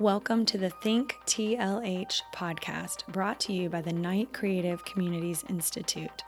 [0.00, 6.24] Welcome to the Think TLH podcast brought to you by the Knight Creative Communities Institute.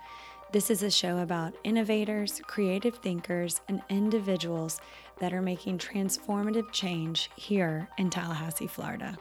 [0.53, 4.79] This is a show about innovators, creative thinkers, and individuals
[5.21, 9.17] that are making transformative change here in Tallahassee, Florida.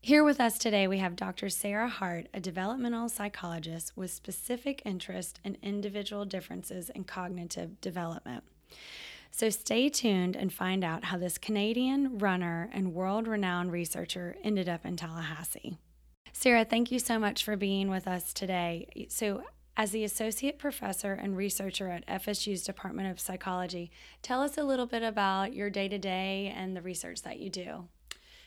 [0.00, 1.50] Here with us today, we have Dr.
[1.50, 8.42] Sara Hart, a developmental psychologist with specific interest in individual differences in cognitive development.
[9.36, 14.66] So stay tuned and find out how this Canadian runner and world renowned researcher ended
[14.66, 15.76] up in Tallahassee.
[16.32, 19.06] Sara, thank you so much for being with us today.
[19.10, 19.42] So,
[19.76, 23.90] as the associate professor and researcher at FSU's Department of Psychology,
[24.22, 27.50] tell us a little bit about your day to day and the research that you
[27.50, 27.88] do.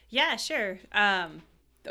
[0.10, 0.80] Yeah, sure.
[0.92, 1.44] Um,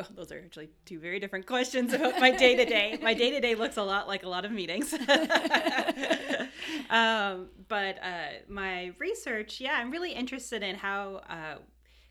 [0.14, 2.98] those are actually two very different questions about my day to day.
[3.02, 4.92] My day to day looks a lot like a lot of meetings.
[6.90, 11.56] um, but uh, my research, yeah, I'm really interested in how uh,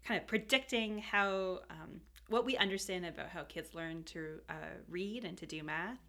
[0.05, 4.53] kind of predicting how um, what we understand about how kids learn to uh,
[4.89, 5.99] read and to do math.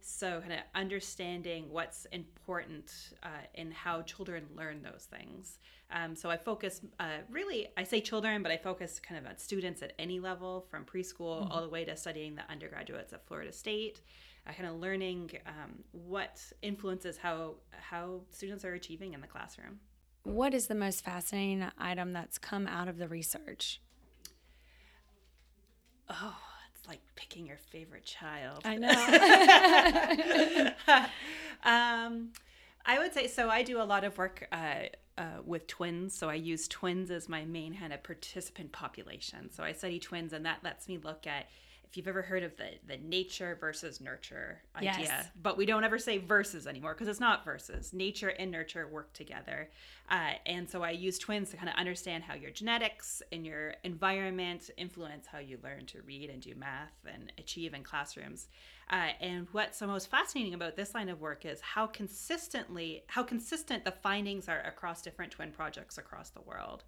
[0.00, 5.58] So, kind of understanding what's important uh, in how children learn those things.
[5.90, 9.38] Um, so, I focus uh, really, I say children, but I focus kind of on
[9.38, 11.50] students at any level from preschool mm-hmm.
[11.50, 14.00] all the way to studying the undergraduates at Florida State.
[14.48, 19.80] Uh, kind of learning um, what influences how how students are achieving in the classroom.
[20.22, 23.80] What is the most fascinating item that's come out of the research?
[26.08, 26.36] Oh,
[26.88, 28.60] like picking your favorite child.
[28.64, 28.90] I know.
[31.64, 32.32] um,
[32.84, 33.50] I would say so.
[33.50, 37.28] I do a lot of work uh, uh, with twins, so I use twins as
[37.28, 39.50] my main kind of participant population.
[39.50, 41.46] So I study twins, and that lets me look at
[41.88, 44.94] if you've ever heard of the the nature versus nurture idea.
[44.98, 45.28] Yes.
[45.42, 47.92] but we don't ever say versus anymore because it's not versus.
[47.92, 49.70] Nature and nurture work together.
[50.08, 53.74] Uh, and so i use twins to kind of understand how your genetics and your
[53.82, 58.48] environment influence how you learn to read and do math and achieve in classrooms.
[58.88, 63.22] Uh, and what's the most fascinating about this line of work is how consistently how
[63.22, 66.84] consistent the findings are across different twin projects across the world.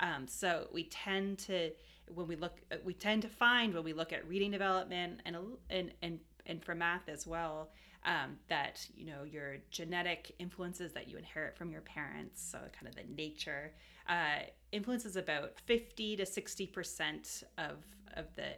[0.00, 1.70] Um, so we tend to
[2.14, 5.36] when we look uh, we tend to find when we look at reading development and
[5.70, 7.70] and and, and for math as well
[8.04, 12.88] um, that you know your genetic influences that you inherit from your parents so kind
[12.88, 13.72] of the nature
[14.08, 14.40] uh,
[14.72, 17.84] influences about 50 to 60 percent of
[18.14, 18.50] of the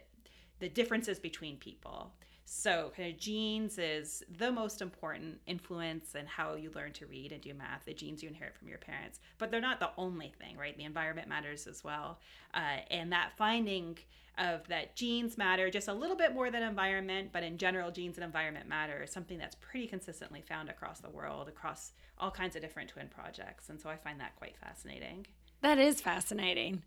[0.60, 2.12] the differences between people
[2.46, 7.32] so, kind of genes is the most important influence in how you learn to read
[7.32, 9.20] and do math, the genes you inherit from your parents.
[9.38, 10.76] But they're not the only thing, right?
[10.76, 12.18] The environment matters as well.
[12.52, 13.98] Uh, and that finding
[14.36, 18.18] of that genes matter just a little bit more than environment, but in general, genes
[18.18, 22.56] and environment matter is something that's pretty consistently found across the world, across all kinds
[22.56, 23.70] of different twin projects.
[23.70, 25.26] And so I find that quite fascinating.
[25.64, 26.82] That is fascinating.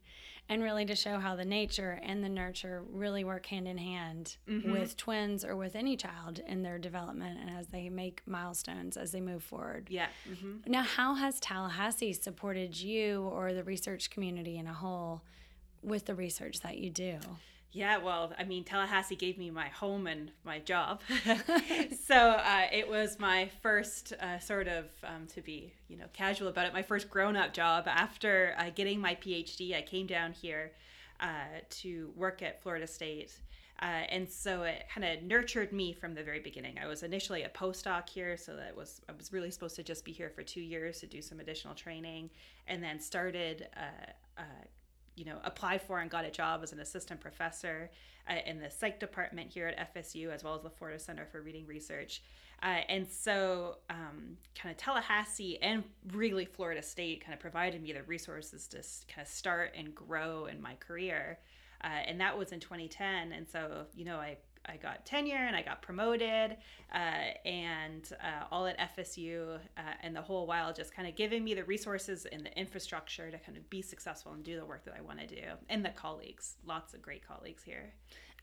[0.50, 4.38] And really to show how the nature and the nurture really work hand in hand
[4.48, 4.72] mm-hmm.
[4.72, 9.12] with twins or with any child in their development and as they make milestones as
[9.12, 9.88] they move forward.
[9.90, 10.08] Yeah.
[10.30, 10.72] Mm-hmm.
[10.72, 15.22] Now, how has Tallahassee supported you or the research community in a whole
[15.82, 17.18] with the research that you do?
[17.74, 21.02] Yeah, well, I mean, Tallahassee gave me my home and my job.
[22.06, 26.48] so uh, it was my first uh, sort of, um, to be, you know, casual
[26.48, 27.88] about it, my first grown up job.
[27.88, 30.72] After uh, getting my PhD, I came down here
[31.20, 33.38] uh, to work at Florida State.
[33.80, 36.80] Uh, and so it kind of nurtured me from the very beginning.
[36.82, 40.04] I was initially a postdoc here, so that was I was really supposed to just
[40.04, 42.32] be here for two years to do some additional training,
[42.68, 44.42] and then started uh,
[45.18, 47.90] you know, applied for and got a job as an assistant professor
[48.30, 51.42] uh, in the psych department here at FSU, as well as the Florida Center for
[51.42, 52.22] Reading Research.
[52.64, 55.84] Uh, and so, um, kind of Tallahassee and
[56.14, 58.78] really Florida State kind of provided me the resources to
[59.14, 61.40] kind of start and grow in my career.
[61.84, 63.32] Uh, and that was in 2010.
[63.32, 66.58] And so, you know, I I got tenure and I got promoted,
[66.94, 66.98] uh,
[67.46, 71.54] and uh, all at FSU, uh, and the whole while just kind of giving me
[71.54, 74.96] the resources and the infrastructure to kind of be successful and do the work that
[74.98, 77.94] I want to do, and the colleagues, lots of great colleagues here.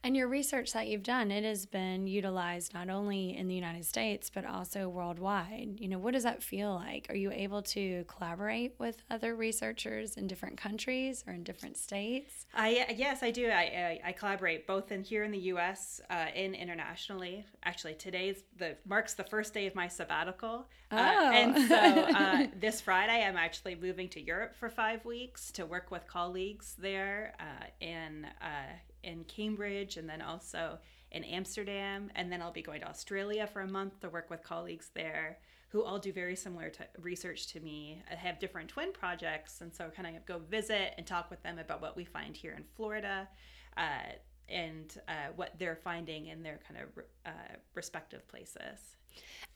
[0.03, 3.85] And your research that you've done, it has been utilized not only in the United
[3.85, 5.77] States, but also worldwide.
[5.79, 7.07] You know, what does that feel like?
[7.09, 12.45] Are you able to collaborate with other researchers in different countries or in different states?
[12.53, 13.49] I, yes, I do.
[13.49, 16.01] I, I, I collaborate both in here in the U.S.
[16.09, 17.43] Uh, and internationally.
[17.63, 20.67] Actually, today's the marks the first day of my sabbatical.
[20.91, 20.97] Oh.
[20.97, 21.75] Uh, and so
[22.15, 26.75] uh, this Friday, I'm actually moving to Europe for five weeks to work with colleagues
[26.77, 28.73] there uh, in uh,
[29.05, 30.77] in Cambridge and then also
[31.11, 32.11] in Amsterdam.
[32.15, 35.37] And then I'll be going to Australia for a month to work with colleagues there
[35.69, 38.01] who all do very similar t- research to me.
[38.09, 41.59] I have different twin projects and so kind of go visit and talk with them
[41.59, 43.27] about what we find here in florida
[43.75, 44.13] uh,
[44.47, 48.95] and uh, what they're finding in their kind of uh, respective places.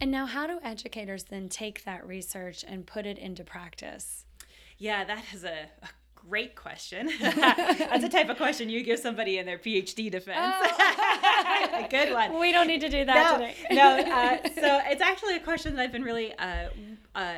[0.01, 4.25] And now how do educators then take that research and put it into practice?
[4.77, 5.89] Yeah that is a, a
[6.29, 7.09] great question.
[7.19, 10.37] That's a type of question you give somebody in their PhD defense.
[10.39, 11.85] Oh.
[11.85, 12.39] a good one.
[12.39, 13.55] We don't need to do that no, today.
[13.71, 16.69] no, uh, so it's actually a question that I've been really, uh,
[17.15, 17.37] uh,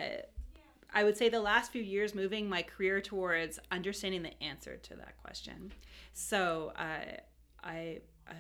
[0.93, 4.95] I would say, the last few years moving my career towards understanding the answer to
[4.95, 5.71] that question.
[6.13, 7.17] So uh,
[7.63, 8.01] I.
[8.27, 8.33] Uh,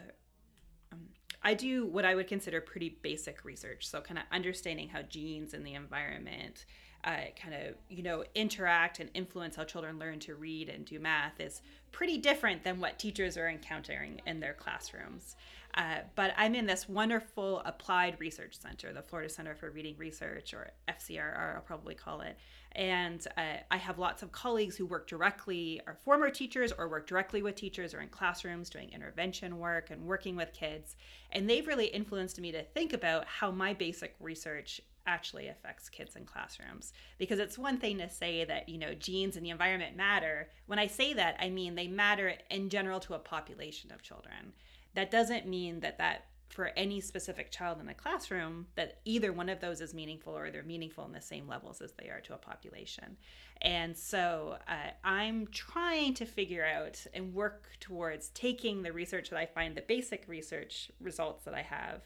[0.93, 0.99] um,
[1.43, 3.87] I do what I would consider pretty basic research.
[3.87, 6.65] So, kind of understanding how genes and the environment
[7.03, 10.99] uh, kind of you know interact and influence how children learn to read and do
[10.99, 11.61] math is
[11.91, 15.35] pretty different than what teachers are encountering in their classrooms.
[15.75, 20.53] Uh, but I'm in this wonderful applied research center, the Florida Center for Reading Research,
[20.53, 22.37] or FCRR, I'll probably call it.
[22.73, 27.07] And uh, I have lots of colleagues who work directly, are former teachers, or work
[27.07, 30.97] directly with teachers, or in classrooms doing intervention work and working with kids.
[31.31, 36.15] And they've really influenced me to think about how my basic research actually affects kids
[36.15, 36.93] in classrooms.
[37.17, 40.49] Because it's one thing to say that you know genes and the environment matter.
[40.67, 44.53] When i say that i mean they matter in general to a population of children.
[44.93, 49.47] That doesn't mean that that for any specific child in a classroom that either one
[49.47, 52.33] of those is meaningful or they're meaningful in the same levels as they are to
[52.33, 53.15] a population.
[53.61, 59.39] And so uh, i'm trying to figure out and work towards taking the research that
[59.39, 62.01] i find the basic research results that i have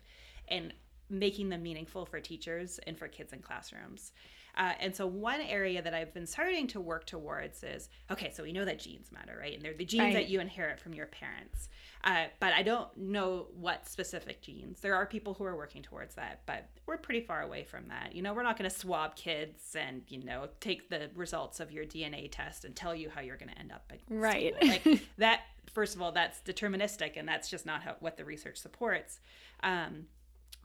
[0.47, 0.73] and
[1.09, 4.11] making them meaningful for teachers and for kids in classrooms.
[4.57, 8.43] Uh, and so, one area that I've been starting to work towards is okay, so
[8.43, 9.53] we know that genes matter, right?
[9.53, 10.13] And they're the genes right.
[10.13, 11.67] that you inherit from your parents.
[12.05, 14.79] Uh, but I don't know what specific genes.
[14.79, 18.13] There are people who are working towards that, but we're pretty far away from that.
[18.13, 21.71] You know, we're not going to swab kids and, you know, take the results of
[21.71, 24.53] your DNA test and tell you how you're going to end up right.
[24.61, 25.41] Like that,
[25.73, 29.19] first of all, that's deterministic and that's just not how, what the research supports.
[29.63, 30.05] Um,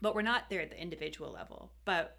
[0.00, 1.73] but we're not there at the individual level.
[1.85, 2.17] But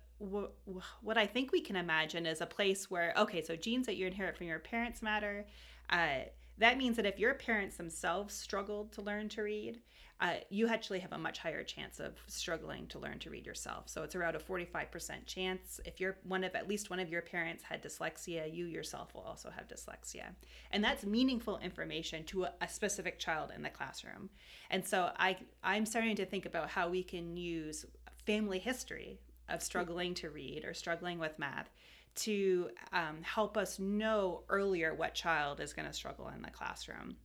[1.02, 4.06] what I think we can imagine is a place where, okay, so genes that you
[4.06, 5.46] inherit from your parents matter.
[5.90, 6.26] Uh,
[6.60, 9.82] that means that if your parents themselves struggled to learn to read,
[10.22, 13.90] uh, you actually have a much higher chance of struggling to learn to read yourself.
[13.90, 15.80] So it's around a 45% chance.
[15.84, 19.22] If you're one of at least one of your parents had dyslexia, you yourself will
[19.22, 20.28] also have dyslexia.
[20.70, 24.30] And that's meaningful information to a, a specific child in the classroom.
[24.70, 27.86] And so I I'm starting to think about how we can use
[28.28, 29.20] family history
[29.50, 31.72] of struggling to read or struggling with math
[32.14, 37.16] to um, help us know earlier what child is going to struggle in the classroom.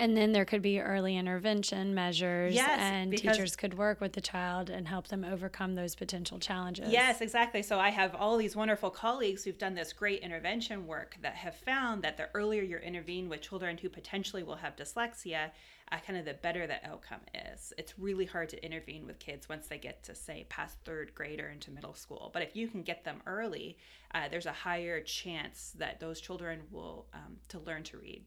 [0.00, 4.22] And then there could be early intervention measures, yes, and teachers could work with the
[4.22, 6.90] child and help them overcome those potential challenges.
[6.90, 7.62] Yes, exactly.
[7.62, 11.54] So I have all these wonderful colleagues who've done this great intervention work that have
[11.54, 15.50] found that the earlier you intervene with children who potentially will have dyslexia,
[15.92, 17.20] uh, kind of the better the outcome
[17.52, 17.74] is.
[17.76, 21.40] It's really hard to intervene with kids once they get to say past third grade
[21.40, 22.30] or into middle school.
[22.32, 23.76] But if you can get them early,
[24.14, 28.24] uh, there's a higher chance that those children will um, to learn to read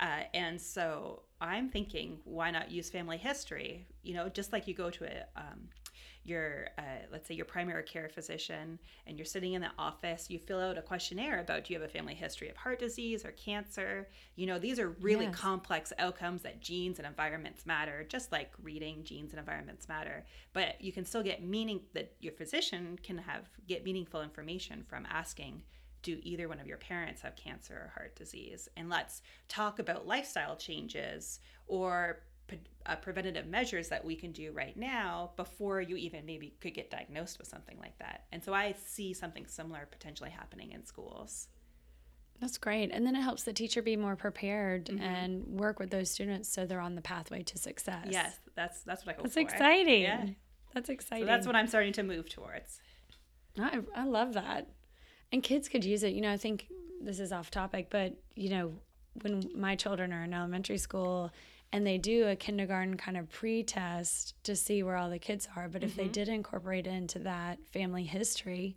[0.00, 3.86] uh, and so I'm thinking, why not use family history?
[4.02, 5.68] You know, just like you go to a, um,
[6.24, 10.38] your, uh, let's say your primary care physician and you're sitting in the office, you
[10.38, 13.32] fill out a questionnaire about do you have a family history of heart disease or
[13.32, 14.08] cancer?
[14.34, 15.34] You know, these are really yes.
[15.34, 20.24] complex outcomes that genes and environments matter, just like reading genes and environments matter.
[20.54, 25.06] But you can still get meaning that your physician can have get meaningful information from
[25.10, 25.62] asking
[26.04, 28.68] do either one of your parents have cancer or heart disease?
[28.76, 32.20] And let's talk about lifestyle changes or
[32.86, 36.90] uh, preventative measures that we can do right now before you even maybe could get
[36.90, 38.26] diagnosed with something like that.
[38.30, 41.48] And so I see something similar potentially happening in schools.
[42.40, 42.90] That's great.
[42.92, 45.02] And then it helps the teacher be more prepared mm-hmm.
[45.02, 48.08] and work with those students so they're on the pathway to success.
[48.10, 49.40] Yes, that's that's what I hope That's for.
[49.40, 50.02] exciting.
[50.02, 50.26] Yeah.
[50.74, 51.24] That's exciting.
[51.24, 52.80] So that's what I'm starting to move towards.
[53.58, 54.68] I, I love that
[55.34, 56.12] and kids could use it.
[56.12, 56.68] You know, I think
[57.02, 58.72] this is off topic, but you know,
[59.22, 61.32] when my children are in elementary school
[61.72, 65.68] and they do a kindergarten kind of pre-test to see where all the kids are,
[65.68, 65.90] but mm-hmm.
[65.90, 66.12] if they mm-hmm.
[66.12, 68.76] did incorporate into that family history,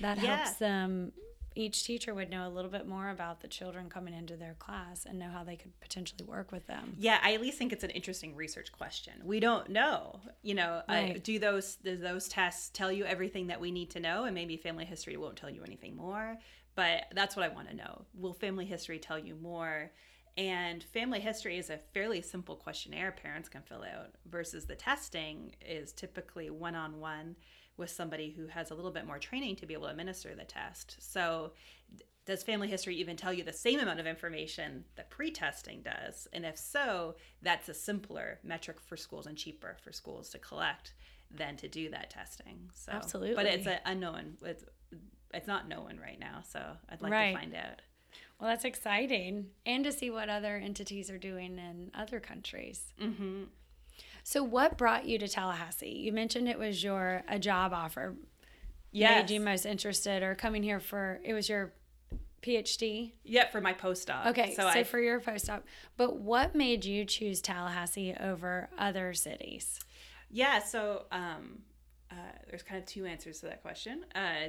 [0.00, 0.38] that yeah.
[0.38, 1.12] helps them
[1.54, 5.04] each teacher would know a little bit more about the children coming into their class
[5.04, 6.94] and know how they could potentially work with them.
[6.98, 9.14] Yeah, I at least think it's an interesting research question.
[9.24, 11.16] We don't know, you know, right.
[11.16, 14.34] uh, do those do those tests tell you everything that we need to know, and
[14.34, 16.38] maybe family history won't tell you anything more.
[16.76, 18.06] But that's what I want to know.
[18.14, 19.90] Will family history tell you more?
[20.36, 25.54] And family history is a fairly simple questionnaire parents can fill out versus the testing
[25.60, 27.36] is typically one on one
[27.80, 30.44] with somebody who has a little bit more training to be able to administer the
[30.44, 30.96] test.
[31.00, 31.52] So,
[32.26, 36.28] does family history even tell you the same amount of information that pre-testing does?
[36.32, 40.92] And if so, that's a simpler metric for schools and cheaper for schools to collect
[41.30, 42.70] than to do that testing.
[42.74, 43.34] So, Absolutely.
[43.34, 44.36] but it's an unknown.
[44.44, 44.64] It's
[45.32, 47.32] it's not known right now, so I'd like Right.
[47.32, 47.82] to find out.
[48.40, 49.50] Well, that's exciting.
[49.64, 52.92] And to see what other entities are doing in other countries.
[53.00, 53.44] Mm-hmm.
[54.22, 55.88] So, what brought you to Tallahassee?
[55.90, 58.14] You mentioned it was your a job offer
[58.92, 59.28] Yes.
[59.28, 61.72] made you most interested, or coming here for it was your
[62.42, 63.12] PhD.
[63.24, 64.26] Yeah, for my postdoc.
[64.28, 65.62] Okay, so, so, I for your postdoc.
[65.96, 69.78] But what made you choose Tallahassee over other cities?
[70.30, 71.60] Yeah, so um,
[72.10, 72.14] uh,
[72.48, 74.04] there's kind of two answers to that question.
[74.14, 74.48] Uh,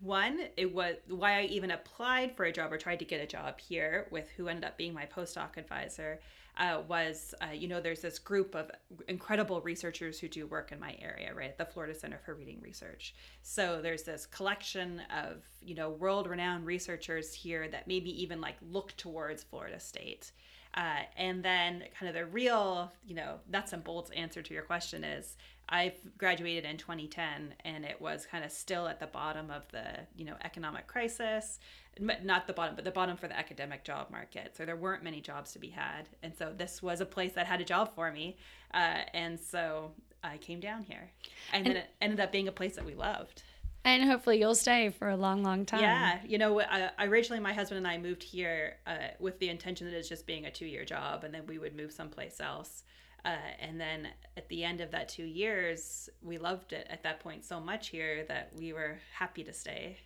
[0.00, 3.26] one, it was why I even applied for a job or tried to get a
[3.26, 6.20] job here with who ended up being my postdoc advisor.
[6.56, 8.70] Uh, was uh, you know there's this group of
[9.08, 12.60] incredible researchers who do work in my area right at the florida center for reading
[12.60, 13.14] research.
[13.42, 18.56] So there's this collection of you know world renowned researchers here that maybe even like
[18.70, 20.32] look towards florida state
[20.74, 24.62] uh, and then kind of the real, you know, nuts and bolts answer to your
[24.62, 25.36] question is
[25.68, 29.84] I graduated in 2010 and it was kind of still at the bottom of the,
[30.16, 31.58] you know, economic crisis.
[31.98, 34.54] Not the bottom, but the bottom for the academic job market.
[34.56, 36.08] So there weren't many jobs to be had.
[36.22, 38.36] And so this was a place that had a job for me.
[38.72, 39.90] Uh, and so
[40.22, 41.10] I came down here.
[41.52, 43.42] And, then it ended up being a place that we loved.
[43.84, 45.80] And hopefully you'll stay for a long, long time.
[45.80, 49.90] Yeah, you know, uh, originally my husband and I moved here uh, with the intention
[49.90, 52.82] that it's just being a two-year job, and then we would move someplace else.
[53.24, 57.20] Uh, and then at the end of that two years, we loved it at that
[57.20, 59.96] point so much here that we were happy to stay.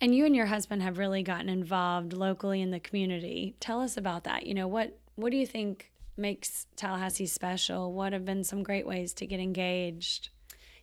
[0.00, 3.54] And you and your husband have really gotten involved locally in the community.
[3.60, 4.46] Tell us about that.
[4.46, 7.92] You know, what what do you think makes Tallahassee special?
[7.92, 10.30] What have been some great ways to get engaged?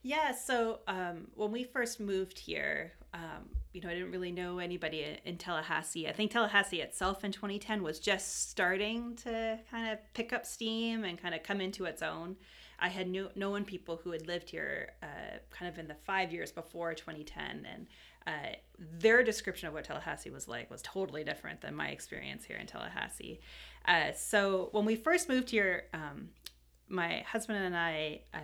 [0.01, 4.59] Yeah, so um, when we first moved here, um, you know, I didn't really know
[4.59, 6.07] anybody in- Tallahassee.
[6.07, 11.03] I think Tallahassee itself in 2010 was just starting to kind of pick up steam
[11.03, 12.37] and kind of come into its own.
[12.79, 16.31] I had kno- known people who had lived here uh, kind of in the five
[16.31, 17.87] years before 2010, and
[18.25, 22.57] uh, their description of what Tallahassee was like was totally different than my experience here
[22.57, 23.41] in Tallahassee.
[23.85, 26.29] Uh, so when we first moved here, um,
[26.87, 28.39] my husband and I uh,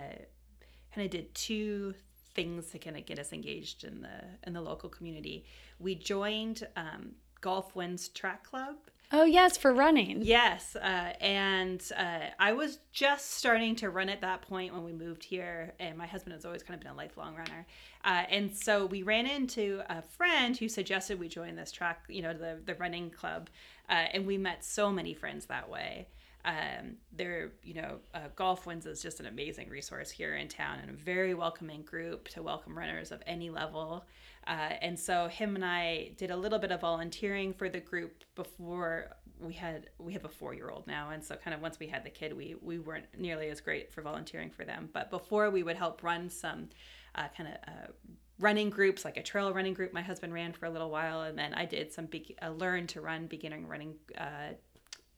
[0.96, 1.94] kind of did two
[2.34, 5.44] things to kind of get us engaged in the in the local community.
[5.78, 7.12] We joined um,
[7.42, 8.76] Gulf Winds Track Club.
[9.12, 10.22] Oh, yes, for running.
[10.22, 14.92] Yes, uh, and uh, I was just starting to run at that point when we
[14.92, 17.66] moved here, and my husband has always kind of been a lifelong runner.
[18.04, 22.22] Uh, and so we ran into a friend who suggested we join this track, you
[22.22, 23.48] know, the the running club,
[23.88, 26.08] uh, and we met so many friends that way.
[26.46, 30.90] Um, you know, uh, Gulf Winds is just an amazing resource here in town and
[30.90, 34.06] a very welcoming group to welcome runners of any level.
[34.46, 38.22] Uh, and so him and I did a little bit of volunteering for the group
[38.36, 41.78] before we had we have a four year old now, and so kind of once
[41.78, 44.88] we had the kid, we we weren't nearly as great for volunteering for them.
[44.92, 46.68] But before we would help run some
[47.16, 47.92] uh, kind of uh,
[48.38, 49.92] running groups, like a trail running group.
[49.92, 52.86] My husband ran for a little while, and then I did some be- uh, learn
[52.88, 53.94] to run beginning running.
[54.16, 54.52] Uh,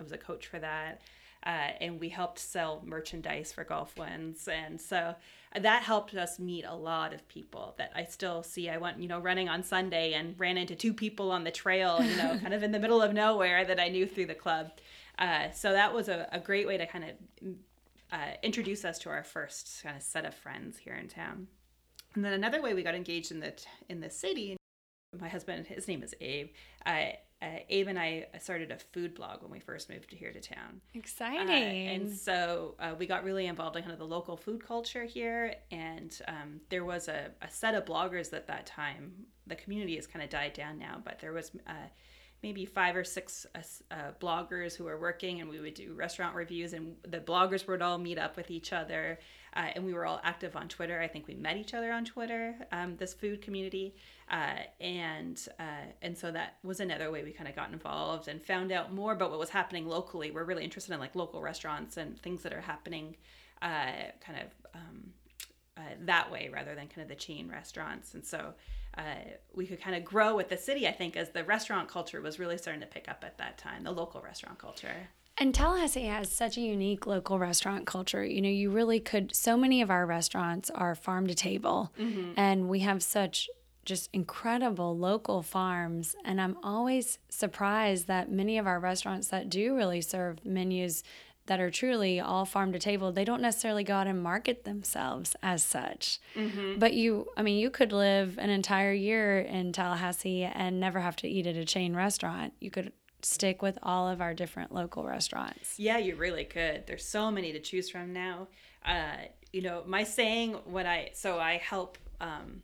[0.00, 1.02] I was a coach for that.
[1.44, 5.14] Uh, and we helped sell merchandise for Gulf Winds, and so
[5.54, 8.68] that helped us meet a lot of people that I still see.
[8.68, 12.02] I went, you know, running on Sunday and ran into two people on the trail,
[12.02, 14.72] you know, kind of in the middle of nowhere that I knew through the club.
[15.18, 17.48] Uh, so that was a, a great way to kind of
[18.12, 21.48] uh, introduce us to our first kind of set of friends here in town.
[22.14, 23.54] And then another way we got engaged in the
[23.88, 24.56] in the city.
[25.18, 26.48] My husband, his name is Abe.
[26.84, 30.40] Uh, uh, Abe and I started a food blog when we first moved here to
[30.40, 30.80] town.
[30.94, 31.48] Exciting.
[31.48, 35.04] Uh, and so uh, we got really involved in kind of the local food culture
[35.04, 35.54] here.
[35.70, 39.12] And um, there was a, a set of bloggers at that time.
[39.46, 41.88] The community has kind of died down now, but there was uh,
[42.42, 43.60] maybe five or six uh,
[43.92, 46.72] uh, bloggers who were working, and we would do restaurant reviews.
[46.72, 49.20] And the bloggers would all meet up with each other.
[49.54, 51.00] Uh, and we were all active on Twitter.
[51.00, 53.94] I think we met each other on Twitter, um, this food community.
[54.30, 58.44] Uh, and uh, and so that was another way we kind of got involved and
[58.44, 60.30] found out more about what was happening locally.
[60.30, 63.16] We're really interested in like local restaurants and things that are happening,
[63.62, 65.10] uh, kind of um,
[65.76, 68.14] uh, that way rather than kind of the chain restaurants.
[68.14, 68.52] And so
[68.98, 69.02] uh,
[69.54, 72.38] we could kind of grow with the city, I think, as the restaurant culture was
[72.38, 75.08] really starting to pick up at that time, the local restaurant culture.
[75.40, 78.24] And Tallahassee has such a unique local restaurant culture.
[78.24, 81.92] You know, you really could, so many of our restaurants are farm to table,
[82.36, 83.48] and we have such
[83.84, 86.16] just incredible local farms.
[86.24, 91.02] And I'm always surprised that many of our restaurants that do really serve menus
[91.46, 95.34] that are truly all farm to table, they don't necessarily go out and market themselves
[95.42, 96.20] as such.
[96.36, 96.78] Mm-hmm.
[96.78, 101.16] But you, I mean, you could live an entire year in Tallahassee and never have
[101.16, 102.52] to eat at a chain restaurant.
[102.60, 105.78] You could stick with all of our different local restaurants.
[105.78, 106.86] Yeah, you really could.
[106.86, 108.48] There's so many to choose from now.
[108.84, 109.16] Uh,
[109.52, 112.62] you know, my saying when I so I help um,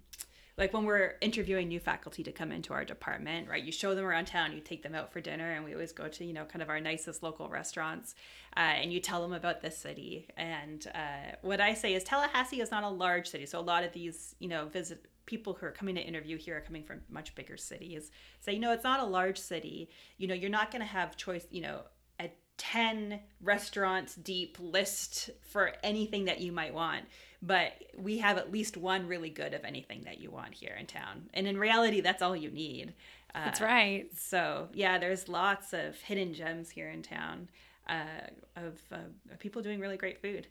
[0.56, 3.62] like when we're interviewing new faculty to come into our department, right?
[3.62, 6.06] You show them around town, you take them out for dinner, and we always go
[6.06, 8.14] to, you know, kind of our nicest local restaurants,
[8.56, 10.28] uh, and you tell them about the city.
[10.36, 13.82] And uh, what I say is Tallahassee is not a large city, so a lot
[13.82, 17.00] of these, you know, visit people who are coming to interview here are coming from
[17.08, 18.10] much bigger cities.
[18.40, 19.88] Say, you know, it's not a large city.
[20.18, 21.80] You know, you're not going to have choice, you know,
[22.56, 27.04] 10 restaurants deep list for anything that you might want
[27.46, 30.86] but we have at least one really good of anything that you want here in
[30.86, 32.94] town and in reality that's all you need
[33.34, 37.48] uh, that's right so yeah there's lots of hidden gems here in town
[37.88, 38.96] uh, of, uh,
[39.38, 40.46] people doing really great food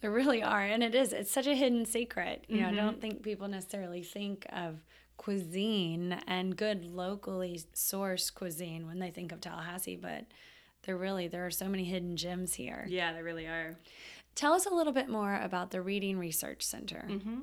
[0.00, 2.78] there really are and it is it's such a hidden secret you know mm-hmm.
[2.78, 4.84] i don't think people necessarily think of
[5.16, 10.24] cuisine and good locally sourced cuisine when they think of tallahassee but
[10.84, 12.86] there really there are so many hidden gems here.
[12.88, 13.76] Yeah, there really are.
[14.34, 17.06] Tell us a little bit more about the Reading Research Center.
[17.08, 17.38] Mm-hmm.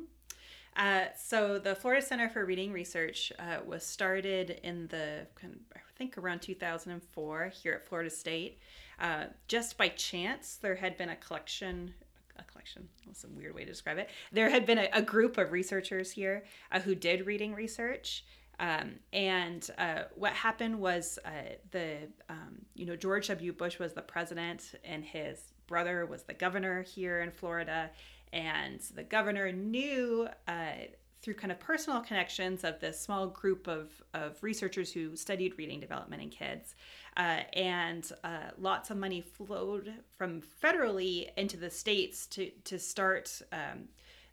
[0.76, 5.28] Uh, so the Florida Center for Reading Research uh, was started in the
[5.76, 8.60] I think around 2004 here at Florida State.
[9.00, 11.94] Uh, just by chance, there had been a collection.
[12.38, 12.88] A collection.
[13.06, 14.10] That's a weird way to describe it.
[14.32, 18.24] There had been a, a group of researchers here uh, who did reading research,
[18.60, 21.30] um, and uh, what happened was uh,
[21.72, 21.98] the
[22.30, 23.54] um, you know George W.
[23.54, 27.90] Bush was the president, and his brother was the governor here in Florida,
[28.32, 30.28] and the governor knew.
[30.48, 30.74] Uh,
[31.22, 35.80] through kind of personal connections of this small group of, of researchers who studied reading
[35.80, 36.74] development in kids.
[37.16, 43.40] Uh, and uh, lots of money flowed from federally into the states to, to start
[43.52, 43.88] um,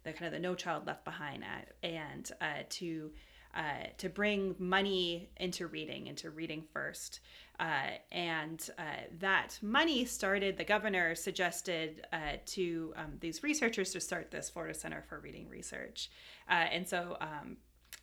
[0.05, 3.11] the kind of the No Child Left Behind Act and uh, to
[3.55, 7.21] uh, to bring money into reading, into reading first.
[7.59, 8.83] Uh, and uh,
[9.19, 14.75] that money started, the governor suggested uh, to um, these researchers to start this Florida
[14.75, 16.11] Center for Reading Research.
[16.49, 17.57] Uh, and so um,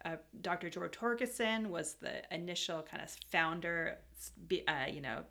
[0.04, 0.70] uh, Dr.
[0.70, 3.98] George Torgesen was the initial kind of founder,
[4.50, 5.24] you know,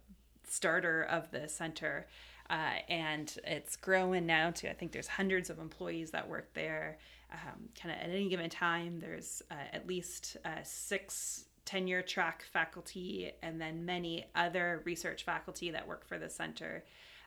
[0.48, 2.06] starter of the center.
[2.48, 6.98] and it's growing now to, I think there's hundreds of employees that work there
[7.34, 12.44] um, kind of at any given time, there's uh, at least uh, six tenure track
[12.53, 16.85] faculty and then many other research faculty that work for the center.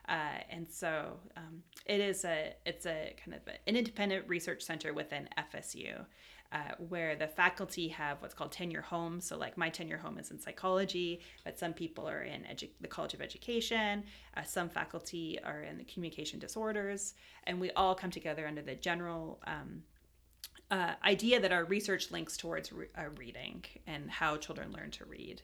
[0.08, 4.94] Uh, and so um, it is a it's a kind of an independent research center
[4.94, 6.04] within FSU,
[6.50, 6.56] uh,
[6.88, 9.26] where the faculty have what's called tenure homes.
[9.26, 12.88] So like my tenure home is in psychology, but some people are in edu- the
[12.88, 14.02] College of Education.
[14.34, 17.12] Uh, some faculty are in the communication disorders,
[17.44, 19.82] and we all come together under the general um,
[20.70, 25.04] uh, idea that our research links towards re- uh, reading and how children learn to
[25.04, 25.42] read.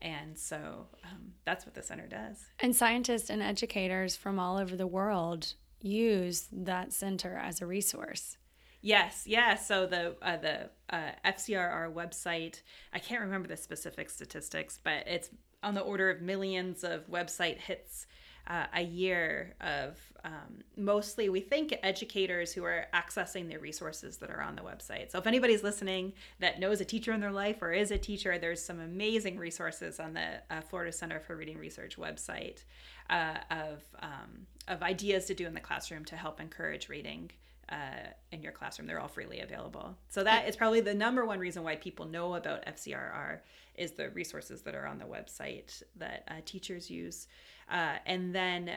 [0.00, 2.44] And so um, that's what the center does.
[2.60, 8.36] And scientists and educators from all over the world use that center as a resource.
[8.80, 9.54] Yes, yeah.
[9.54, 12.60] So the uh, the uh, FCRR website,
[12.92, 15.30] I can't remember the specific statistics, but it's
[15.62, 18.06] on the order of millions of website hits
[18.46, 24.30] uh, a year of um, mostly, we think, educators who are accessing the resources that
[24.30, 25.10] are on the website.
[25.10, 28.38] So, if anybody's listening that knows a teacher in their life or is a teacher,
[28.38, 32.64] there's some amazing resources on the uh, Florida Center for Reading Research website
[33.10, 37.30] uh, of, um, of ideas to do in the classroom to help encourage reading.
[37.70, 38.86] Uh, in your classroom.
[38.86, 39.96] They're all freely available.
[40.10, 43.38] So that is probably the number one reason why people know about FCRR
[43.74, 47.26] is the resources that are on the website that uh, teachers use.
[47.70, 48.70] Uh, and then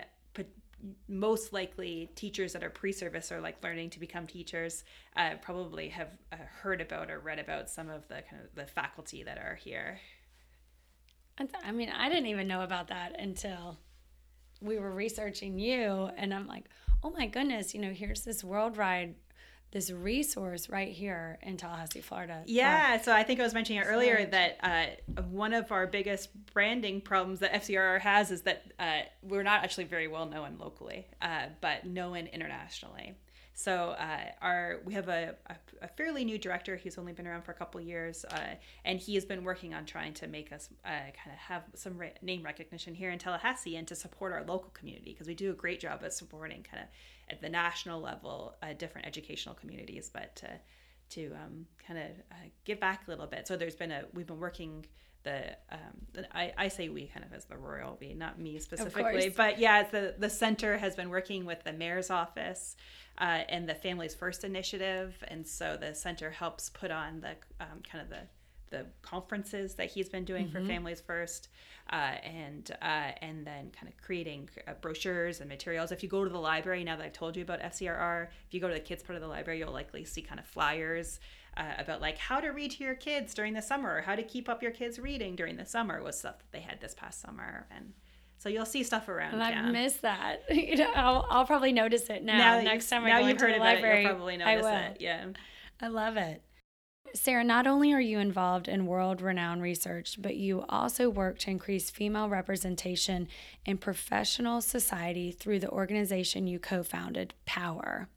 [1.08, 4.84] most likely teachers that are pre-service or like learning to become teachers
[5.15, 8.65] uh, probably have uh, heard about or read about some of the kind of the
[8.65, 10.00] faculty that are here.
[11.63, 13.78] I mean i didn't even know about that until
[14.60, 16.65] we were researching you and i'm like
[17.04, 19.13] oh my goodness you know here's this worldwide
[19.78, 22.42] this resource right here in Tallahassee, Florida.
[22.48, 27.00] Yeah, so I think I was mentioning earlier that uh, one of our biggest branding
[27.00, 31.46] problems that FCRR has is that uh, we're not actually very well known locally, uh,
[31.62, 33.13] but known internationally.
[33.54, 35.36] So uh, our we have a,
[35.82, 36.76] a, fairly new director.
[36.76, 39.86] He's only been around for a couple years, uh, and he has been working on
[39.86, 43.76] trying to make us uh, kind of have some re- name recognition here in Tallahassee
[43.76, 46.84] and to support our local community because we do a great job of supporting kind
[46.84, 46.90] of
[47.30, 50.48] at the national level uh, different educational communities, but to
[51.10, 53.48] to um, kind of uh, give back a little bit.
[53.48, 54.86] So there's been a we've been working
[55.24, 59.30] the um, I, I say we kind of as the royal we, not me specifically,
[59.30, 62.76] but yeah, the the center has been working with the mayor's office
[63.18, 67.82] uh, and the Families First initiative, and so the center helps put on the um,
[67.90, 68.22] kind of the
[68.69, 70.58] the conferences that he's been doing mm-hmm.
[70.58, 71.49] for Families First,
[71.91, 75.91] uh, and uh, and then kind of creating uh, brochures and materials.
[75.91, 78.60] If you go to the library now that I've told you about FCRR, if you
[78.60, 81.19] go to the kids part of the library, you'll likely see kind of flyers
[81.56, 84.23] uh, about like how to read to your kids during the summer, or how to
[84.23, 87.21] keep up your kids reading during the summer was stuff that they had this past
[87.21, 87.93] summer, and
[88.38, 89.34] so you'll see stuff around.
[89.34, 90.43] And I've missed that.
[90.49, 92.38] you know, I'll, I'll probably notice it now.
[92.38, 94.97] now next time I go into the library, it, you'll probably notice it.
[95.01, 95.25] Yeah,
[95.82, 96.41] I love it.
[97.13, 101.52] Sara, not only are you involved in world renowned research, but you also work to
[101.52, 103.28] increase female representation
[103.65, 108.10] in professional society through the organization you co founded, Power.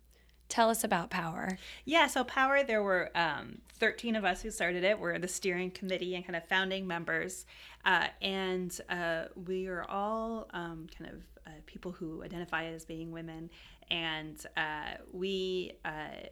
[0.49, 1.59] Tell us about Power.
[1.85, 4.99] Yeah, so Power, there were um, 13 of us who started it.
[4.99, 7.47] We're the steering committee and kind of founding members.
[7.85, 13.13] Uh, and uh, we are all um, kind of uh, people who identify as being
[13.13, 13.49] women.
[13.91, 16.27] And uh, we uh,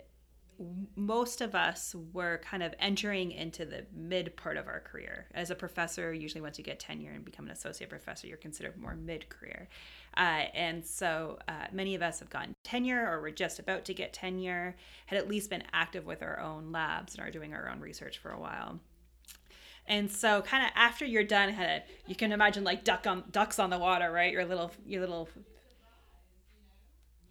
[0.97, 5.27] most of us were kind of entering into the mid part of our career.
[5.35, 8.77] As a professor, usually once you get tenure and become an associate professor, you're considered
[8.77, 9.69] more mid career.
[10.17, 13.95] Uh, and so uh, many of us have gotten tenure or we're just about to
[13.95, 14.75] get tenure,
[15.07, 18.19] had at least been active with our own labs and are doing our own research
[18.19, 18.81] for a while.
[19.87, 21.55] And so, kind of after you're done,
[22.07, 24.33] you can imagine like duck on ducks on the water, right?
[24.33, 25.29] Your little your little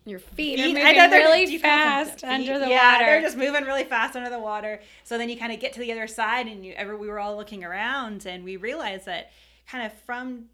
[0.10, 3.06] your feet, feet are moving really fast under the yeah, water.
[3.06, 4.82] they're just moving really fast under the water.
[5.04, 7.20] So then you kind of get to the other side, and you ever we were
[7.20, 9.32] all looking around, and we realized that
[9.68, 10.46] kind of from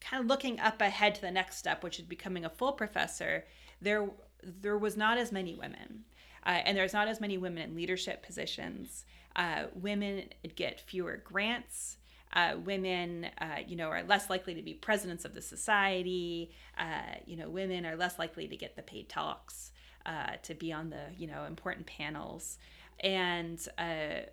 [0.00, 3.44] kind of looking up ahead to the next step, which is becoming a full professor,
[3.80, 4.08] there
[4.42, 6.04] there was not as many women,
[6.46, 9.04] uh, and there's not as many women in leadership positions.
[9.36, 10.24] Uh, women
[10.56, 11.98] get fewer grants
[12.32, 16.52] uh, women, uh, you know, are less likely to be presidents of the society.
[16.78, 19.72] Uh, you know, women are less likely to get the paid talks,
[20.06, 22.58] uh, to be on the, you know, important panels.
[23.00, 24.26] And uh,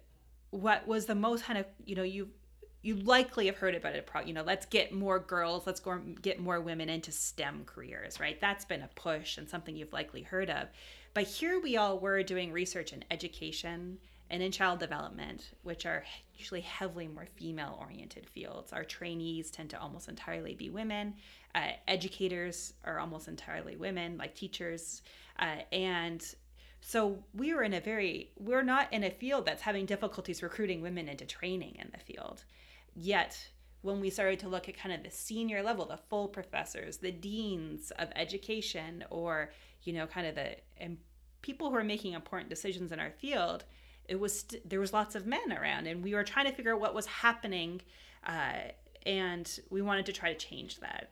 [0.51, 2.29] what was the most kind of, you know, you
[2.83, 4.07] you likely have heard about it.
[4.25, 8.39] You know, let's get more girls, let's go get more women into STEM careers, right?
[8.39, 10.69] That's been a push and something you've likely heard of.
[11.13, 13.97] But here we all were doing research in education
[14.29, 16.03] and in child development, which are
[16.35, 18.73] usually heavily more female oriented fields.
[18.73, 21.15] Our trainees tend to almost entirely be women.
[21.55, 25.01] Uh, educators are almost entirely women, like teachers.
[25.39, 26.23] Uh, and
[26.81, 30.81] so we are in a very, we're not in a field that's having difficulties recruiting
[30.81, 32.43] women into training in the field.
[32.95, 33.49] Yet,
[33.81, 37.11] when we started to look at kind of the senior level, the full professors, the
[37.11, 39.51] deans of education, or,
[39.83, 40.57] you know, kind of the
[41.41, 43.63] people who are making important decisions in our field,
[44.07, 46.73] it was st- there was lots of men around and we were trying to figure
[46.73, 47.81] out what was happening
[48.25, 48.71] uh,
[49.05, 51.09] and we wanted to try to change that.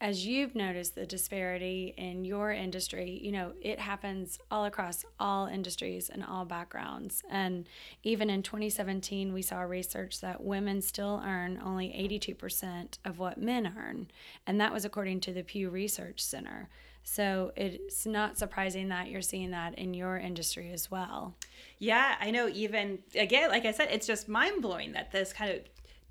[0.00, 5.46] as you've noticed the disparity in your industry, you know, it happens all across all
[5.46, 7.22] industries and all backgrounds.
[7.30, 7.68] And
[8.02, 13.74] even in 2017, we saw research that women still earn only 82% of what men
[13.76, 14.08] earn.
[14.46, 16.70] And that was according to the Pew Research Center.
[17.02, 21.34] So it's not surprising that you're seeing that in your industry as well.
[21.78, 22.48] Yeah, I know.
[22.48, 25.60] Even again, like I said, it's just mind blowing that this kind of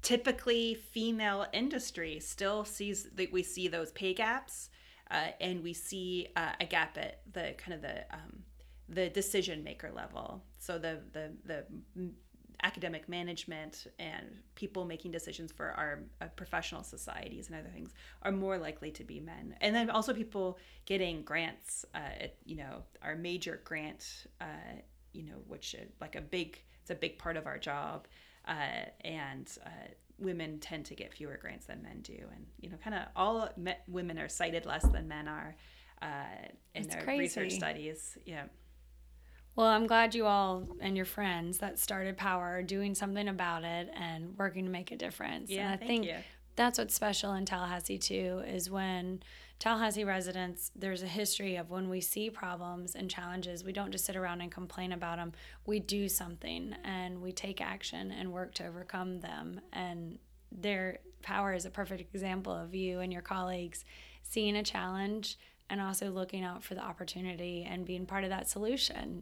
[0.01, 4.69] typically female industry still sees that we see those pay gaps
[5.11, 8.43] uh, and we see uh, a gap at the kind of the um,
[8.87, 10.43] the decision maker level.
[10.57, 11.65] So the the the
[12.63, 18.31] academic management and people making decisions for our uh, professional societies and other things are
[18.31, 19.55] more likely to be men.
[19.61, 24.77] And then also people getting grants uh, at, you know our major grant uh,
[25.13, 28.07] you know which uh, like a big it's a big part of our job
[28.47, 29.69] uh, and uh,
[30.17, 33.49] women tend to get fewer grants than men do, and you know, kind of all
[33.57, 35.55] me- women are cited less than men are
[36.01, 36.07] uh,
[36.75, 37.21] in That's their crazy.
[37.21, 38.17] research studies.
[38.25, 38.43] Yeah.
[39.55, 43.63] Well, I'm glad you all and your friends that started Power are doing something about
[43.65, 45.49] it and working to make a difference.
[45.49, 46.15] Yeah, and I thank think you.
[46.59, 49.23] That's what's special in Tallahassee too is when
[49.59, 54.03] Tallahassee residents, there's a history of when we see problems and challenges, we don't just
[54.03, 55.31] sit around and complain about them.
[55.65, 59.61] We do something and we take action and work to overcome them.
[59.71, 60.19] And
[60.51, 63.85] their power is a perfect example of you and your colleagues
[64.23, 65.37] seeing a challenge
[65.69, 69.21] and also looking out for the opportunity and being part of that solution.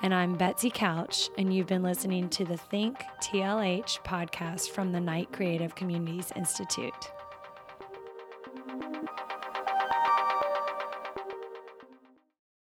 [0.03, 4.99] And I'm Betsy Couch, and you've been listening to the Think TLH podcast from the
[4.99, 7.11] Knight Creative Communities Institute.